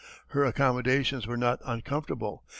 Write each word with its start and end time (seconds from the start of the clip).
Her 0.29 0.45
accommodations 0.45 1.27
were 1.27 1.37
not 1.37 1.61
uncomfortable. 1.63 2.43